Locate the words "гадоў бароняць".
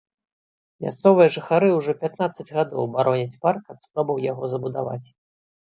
2.57-3.39